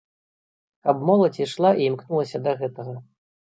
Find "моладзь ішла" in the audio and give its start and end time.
1.09-1.71